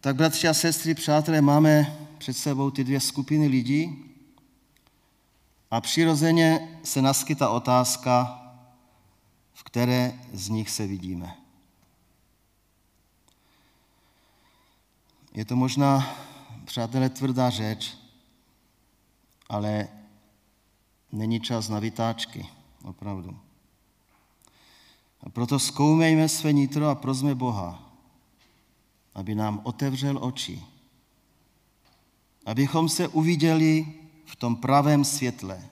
Tak 0.02 0.16
bratři 0.16 0.48
a 0.48 0.54
sestry, 0.54 0.94
přátelé, 0.94 1.42
máme 1.42 1.98
před 2.18 2.34
sebou 2.34 2.72
ty 2.72 2.84
dvě 2.84 3.00
skupiny 3.00 3.48
lidí 3.48 4.06
a 5.72 5.82
přirozeně 5.82 6.80
se 6.84 7.02
naskytá 7.02 7.50
otázka, 7.50 8.42
v 9.54 9.64
které 9.64 10.20
z 10.34 10.50
nich 10.50 10.70
se 10.70 10.88
vidíme. 10.88 11.36
Je 15.34 15.46
to 15.46 15.56
možná, 15.56 16.16
přátelé, 16.66 17.10
tvrdá 17.10 17.50
řeč, 17.50 17.98
ale 19.50 19.88
není 21.12 21.40
čas 21.40 21.70
na 21.70 21.80
vytáčky, 21.80 22.48
opravdu. 22.84 23.49
A 25.24 25.30
proto 25.30 25.60
zkoumejme 25.60 26.30
své 26.30 26.54
nitro 26.54 26.90
a 26.90 26.96
prosme 26.96 27.36
Boha, 27.36 27.92
aby 29.16 29.36
nám 29.36 29.62
otevřel 29.64 30.18
oči, 30.22 30.64
abychom 32.46 32.90
se 32.90 33.08
uviděli 33.08 33.94
v 34.26 34.36
tom 34.36 34.56
pravém 34.56 35.06
světle, 35.06 35.70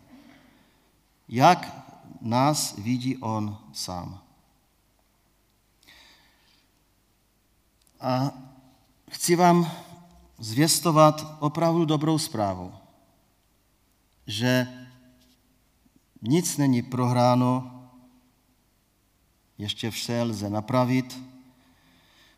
jak 1.30 1.88
nás 2.22 2.76
vidí 2.78 3.18
On 3.18 3.58
sám. 3.74 4.20
A 8.00 8.32
chci 9.12 9.36
vám 9.36 9.72
zvěstovat 10.38 11.38
opravdu 11.40 11.86
dobrou 11.86 12.18
zprávu, 12.18 12.74
že 14.28 14.68
nic 16.22 16.58
není 16.58 16.82
prohráno, 16.82 17.77
ještě 19.58 19.92
vše 19.92 20.24
lze 20.24 20.50
napravit, 20.50 21.20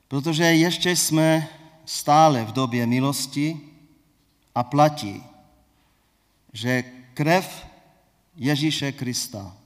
protože 0.07 0.43
ještě 0.43 0.95
jsme 0.95 1.47
stále 1.85 2.45
v 2.45 2.51
době 2.51 2.87
milosti 2.87 3.61
a 4.55 4.63
platí, 4.63 5.23
že 6.53 6.83
krev 7.13 7.65
Ježíše 8.35 8.91
Krista 8.91 9.57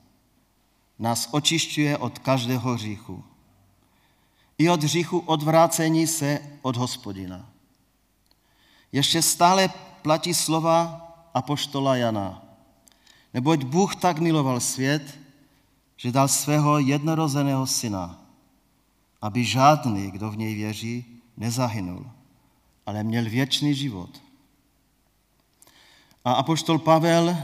nás 0.99 1.29
očišťuje 1.31 1.97
od 1.97 2.19
každého 2.19 2.73
hříchu. 2.73 3.23
I 4.57 4.69
od 4.69 4.83
hříchu 4.83 5.19
odvrácení 5.19 6.07
se 6.07 6.39
od 6.61 6.77
hospodina. 6.77 7.49
Ještě 8.91 9.21
stále 9.21 9.69
platí 10.01 10.33
slova 10.33 11.07
apoštola 11.33 11.95
Jana. 11.95 12.43
Neboť 13.33 13.63
Bůh 13.63 13.95
tak 13.95 14.19
miloval 14.19 14.59
svět, 14.59 15.19
že 15.97 16.11
dal 16.11 16.27
svého 16.27 16.79
jednorozeného 16.79 17.67
syna, 17.67 18.19
aby 19.21 19.45
žádný, 19.45 20.11
kdo 20.11 20.31
v 20.31 20.37
něj 20.37 20.55
věří, 20.55 21.05
nezahynul, 21.37 22.11
ale 22.85 23.03
měl 23.03 23.29
věčný 23.29 23.75
život. 23.75 24.21
A 26.25 26.33
apoštol 26.33 26.79
Pavel 26.79 27.37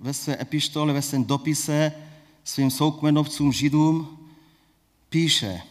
ve 0.00 0.14
své 0.14 0.42
epištole, 0.42 0.92
ve 0.92 1.02
svém 1.02 1.24
dopise 1.24 1.92
svým 2.44 2.70
soukmenovcům 2.70 3.52
židům 3.52 4.18
píše, 5.08 5.62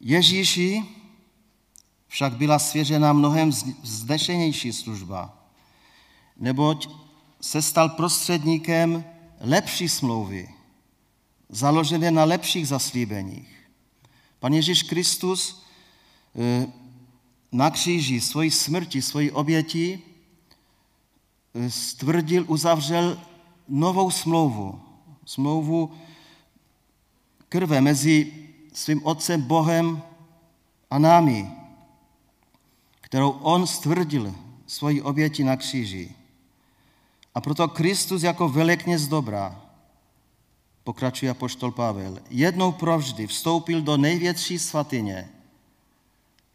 Ježíši 0.00 0.84
však 2.08 2.36
byla 2.36 2.58
svěřena 2.58 3.12
mnohem 3.12 3.50
vzdešenější 3.82 4.72
služba, 4.72 5.38
neboť 6.36 6.88
se 7.40 7.62
stal 7.62 7.88
prostředníkem 7.88 9.04
lepší 9.46 9.88
smlouvy, 9.88 10.48
založené 11.48 12.10
na 12.10 12.24
lepších 12.24 12.68
zaslíbeních. 12.68 13.68
Pan 14.38 14.52
Ježíš 14.52 14.82
Kristus 14.82 15.62
eh, 16.34 16.66
na 17.52 17.70
kříži 17.70 18.20
svoji 18.20 18.50
smrti, 18.50 19.02
svoji 19.02 19.30
oběti 19.30 20.02
eh, 21.54 21.70
stvrdil, 21.70 22.44
uzavřel 22.48 23.20
novou 23.68 24.10
smlouvu. 24.10 24.80
Smlouvu 25.24 25.94
krve 27.48 27.80
mezi 27.80 28.32
svým 28.72 29.06
Otcem 29.06 29.42
Bohem 29.42 30.02
a 30.90 30.98
námi, 30.98 31.50
kterou 33.00 33.30
on 33.30 33.66
stvrdil 33.66 34.34
svoji 34.66 35.02
oběti 35.02 35.44
na 35.44 35.56
kříži. 35.56 36.14
A 37.36 37.40
proto 37.40 37.68
Kristus 37.68 38.22
jako 38.22 38.48
velekněz 38.48 39.08
dobrá, 39.08 39.60
pokračuje 40.84 41.30
apoštol 41.30 41.70
Pavel, 41.70 42.18
jednou 42.30 42.72
provždy 42.72 43.26
vstoupil 43.26 43.82
do 43.82 43.96
největší 43.96 44.58
svatyně. 44.58 45.28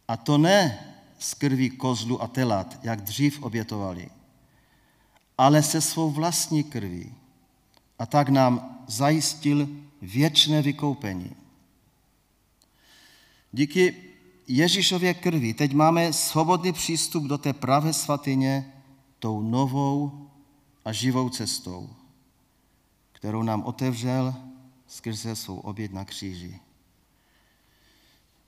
A 0.08 0.16
to 0.16 0.38
ne 0.38 0.78
z 1.18 1.34
krví 1.34 1.70
kozlu 1.70 2.22
a 2.22 2.26
telat, 2.26 2.78
jak 2.82 3.00
dřív 3.00 3.42
obětovali, 3.42 4.10
ale 5.38 5.62
se 5.62 5.80
svou 5.80 6.10
vlastní 6.10 6.64
krví. 6.64 7.14
A 7.98 8.06
tak 8.06 8.28
nám 8.28 8.82
zajistil 8.86 9.68
věčné 10.02 10.62
vykoupení. 10.62 11.30
Díky 13.52 13.94
Ježíšově 14.48 15.14
krvi 15.14 15.54
teď 15.54 15.72
máme 15.72 16.12
svobodný 16.12 16.72
přístup 16.72 17.24
do 17.24 17.38
té 17.38 17.52
pravé 17.52 17.92
svatyně 17.92 18.72
tou 19.18 19.42
novou 19.42 20.28
a 20.84 20.92
živou 20.92 21.28
cestou, 21.28 21.90
kterou 23.12 23.42
nám 23.42 23.62
otevřel 23.64 24.34
skrze 24.86 25.36
svou 25.36 25.58
oběd 25.58 25.92
na 25.92 26.04
kříži. 26.04 26.60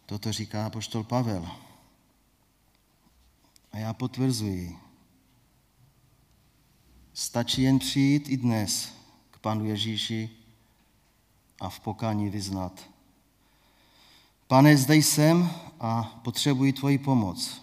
Toto 0.07 0.33
říká 0.33 0.71
poštol 0.71 1.05
Pavel. 1.05 1.51
A 3.73 3.79
já 3.79 3.93
potvrzuji, 3.93 4.79
stačí 7.15 7.63
jen 7.63 7.79
přijít 7.79 8.29
i 8.29 8.37
dnes 8.37 8.93
k 9.31 9.39
Panu 9.39 9.65
Ježíši 9.65 10.31
a 11.61 11.69
v 11.69 11.81
pokání 11.81 12.31
vyznat. 12.31 12.91
Pane, 14.47 14.77
zde 14.77 14.97
jsem 14.97 15.51
a 15.81 16.03
potřebuji 16.03 16.73
tvoji 16.73 16.99
pomoc. 16.99 17.63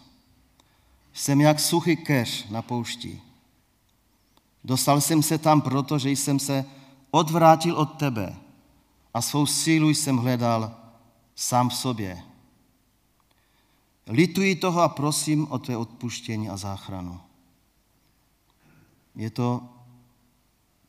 Jsem 1.14 1.42
jak 1.42 1.60
suchý 1.60 1.98
keř 1.98 2.50
na 2.50 2.62
poušti. 2.62 3.22
Dostal 4.64 5.02
jsem 5.02 5.24
se 5.24 5.38
tam 5.38 5.62
proto, 5.62 6.00
že 6.00 6.10
jsem 6.10 6.40
se 6.40 6.66
odvrátil 7.12 7.76
od 7.76 7.86
tebe 7.86 8.36
a 9.14 9.22
svou 9.22 9.46
sílu 9.46 9.90
jsem 9.90 10.18
hledal 10.18 10.76
sám 11.36 11.70
v 11.70 11.76
sobě. 11.76 12.24
Lituji 14.08 14.56
toho 14.56 14.82
a 14.82 14.90
prosím 14.90 15.48
o 15.52 15.60
tvé 15.60 15.78
odpuštění 15.78 16.50
a 16.50 16.58
záchranu. 16.58 17.20
Je 19.16 19.30
to 19.30 19.64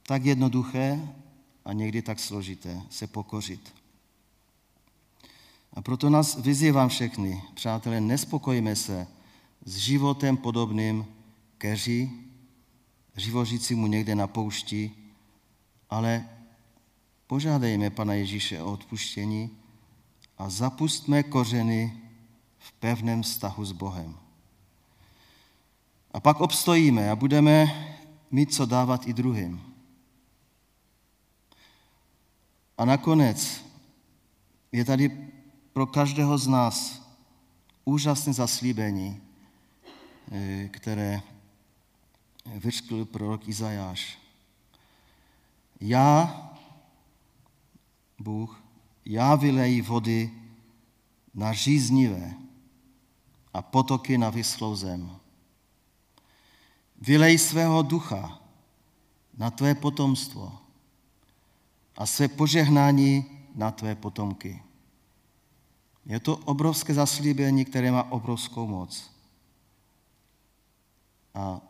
tak 0.03 0.25
jednoduché 0.25 1.09
a 1.65 1.73
někdy 1.73 2.03
tak 2.03 2.21
složité 2.21 2.83
se 2.91 3.07
pokořit. 3.07 3.75
A 5.73 5.83
proto 5.83 6.11
nás 6.11 6.37
vyzývám 6.37 6.89
všechny, 6.89 7.43
přátelé, 7.55 8.01
nespokojíme 8.01 8.77
se 8.77 9.07
s 9.65 9.77
životem 9.77 10.37
podobným 10.37 11.07
keři, 11.59 12.11
živořícímu 13.17 13.87
někde 13.87 14.15
na 14.15 14.27
poušti, 14.27 14.93
ale 15.91 16.29
požádejme 17.27 17.91
Pana 17.91 18.15
Ježíše 18.15 18.63
o 18.63 18.73
odpuštění 18.73 19.51
a 20.39 20.51
zapustme 20.51 21.23
kořeny 21.23 21.99
v 22.59 22.73
pevném 22.73 23.23
vztahu 23.23 23.65
s 23.65 23.73
Bohem. 23.73 24.17
A 26.13 26.21
pak 26.21 26.41
obstojíme 26.41 27.11
a 27.11 27.17
budeme 27.17 27.67
mít 28.31 28.55
co 28.55 28.67
dávat 28.67 29.09
i 29.09 29.13
druhým. 29.13 29.63
A 32.79 32.85
nakonec 32.85 33.65
je 34.73 34.85
tady 34.85 35.29
pro 35.73 35.87
každého 35.87 36.39
z 36.39 36.47
nás 36.47 37.03
úžasné 37.85 38.33
zaslíbení, 38.33 39.21
eh, 40.33 40.69
které 40.69 41.23
vyřkl 42.45 43.05
prorok 43.05 43.49
Izajáš. 43.49 44.19
Já, 45.81 46.39
Bůh, 48.19 48.65
já 49.05 49.35
vyleji 49.35 49.83
vody 49.83 50.31
na 51.35 51.53
žíznivé 51.53 52.35
a 53.55 53.63
potoky 53.63 54.19
na 54.19 54.31
vyslou 54.31 54.77
zem. 54.77 55.17
Vylej 57.01 57.39
svého 57.39 57.83
ducha 57.83 58.41
na 59.37 59.51
tvé 59.51 59.75
potomstvo 59.75 60.59
a 61.97 62.07
své 62.07 62.29
požehnání 62.29 63.25
na 63.55 63.71
tvé 63.71 63.95
potomky. 63.95 64.63
Je 66.07 66.21
to 66.21 66.37
obrovské 66.37 66.95
zaslíbení, 66.95 67.65
které 67.65 67.93
má 67.93 68.13
obrovskou 68.13 68.67
moc. 68.67 69.11
A 71.35 71.61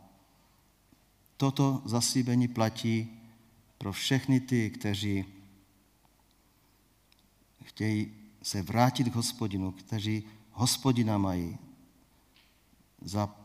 toto 1.43 1.81
zaslíbení 1.85 2.47
platí 2.47 3.19
pro 3.77 3.91
všechny 3.91 4.39
ty, 4.39 4.69
kteří 4.69 5.25
chtějí 7.63 8.11
se 8.43 8.61
vrátit 8.61 9.09
k 9.09 9.15
hospodinu, 9.15 9.71
kteří 9.71 10.23
hospodina 10.51 11.17
mají 11.17 11.57
za 13.01 13.35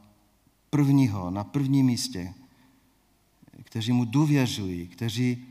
prvního, 0.71 1.31
na 1.31 1.45
prvním 1.45 1.87
místě, 1.87 2.35
kteří 3.65 3.93
mu 3.93 4.05
důvěřují, 4.05 4.89
kteří 4.89 5.47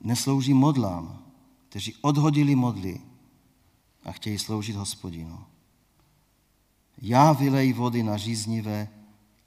neslouží 0.00 0.54
modlám, 0.54 1.24
kteří 1.68 1.94
odhodili 2.00 2.54
modly 2.54 3.00
a 4.04 4.12
chtějí 4.12 4.38
sloužit 4.38 4.76
hospodinu. 4.76 5.44
Já 7.02 7.32
vylej 7.32 7.72
vody 7.72 8.02
na 8.02 8.16
žíznivé 8.16 8.88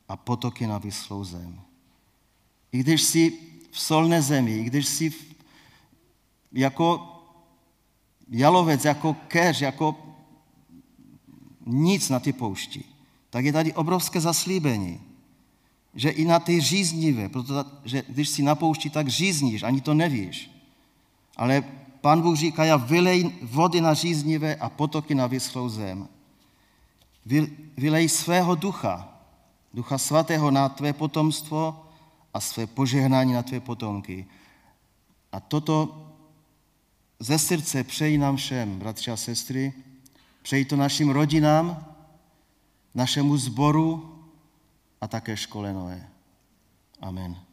a 0.07 0.17
potoky 0.17 0.67
na 0.67 0.77
vyslou 0.77 1.23
zem. 1.23 1.65
I 2.75 2.77
když 2.77 3.01
jsi 3.01 3.33
v 3.71 3.79
solné 3.79 4.21
zemi, 4.21 4.57
i 4.57 4.63
když 4.63 4.85
jsi 4.85 5.09
v, 5.09 5.25
jako 6.51 7.07
jalovec, 8.29 8.85
jako 8.85 9.13
keř, 9.27 9.61
jako 9.61 9.95
nic 11.65 12.09
na 12.09 12.19
ty 12.19 12.33
poušti, 12.33 12.83
tak 13.29 13.45
je 13.45 13.53
tady 13.53 13.73
obrovské 13.73 14.21
zaslíbení, 14.21 15.01
že 15.93 16.09
i 16.09 16.25
na 16.25 16.39
ty 16.39 16.61
žíznivé, 16.61 17.29
protože 17.29 18.03
když 18.07 18.29
si 18.29 18.43
na 18.43 18.55
poušti, 18.55 18.89
tak 18.89 19.07
žízníš, 19.07 19.63
ani 19.63 19.81
to 19.81 19.93
nevíš. 19.93 20.51
Ale 21.37 21.63
Pán 22.01 22.21
Bůh 22.21 22.37
říká, 22.37 22.65
já 22.65 22.77
vylej 22.77 23.31
vody 23.41 23.81
na 23.81 23.93
žíznivé 23.93 24.55
a 24.55 24.69
potoky 24.69 25.15
na 25.15 25.27
vyslou 25.27 25.69
zem. 25.69 26.07
Vylej 27.77 28.09
svého 28.09 28.55
ducha, 28.55 29.07
ducha 29.73 29.97
svatého 29.97 30.51
na 30.51 30.69
tvé 30.69 30.93
potomstvo 30.93 31.84
a 32.35 32.39
své 32.39 32.67
požehnání 32.67 33.33
na 33.33 33.43
tvé 33.43 33.59
potomky. 33.59 34.27
A 35.31 35.39
toto 35.39 36.01
ze 37.19 37.39
srdce 37.39 37.83
přeji 37.83 38.17
nám 38.17 38.35
všem, 38.35 38.79
bratři 38.79 39.11
a 39.11 39.17
sestry, 39.17 39.73
přeji 40.41 40.65
to 40.65 40.75
našim 40.75 41.09
rodinám, 41.09 41.95
našemu 42.95 43.37
sboru 43.37 44.19
a 45.01 45.07
také 45.07 45.37
škole 45.37 45.73
Noé. 45.73 46.09
Amen. 47.01 47.44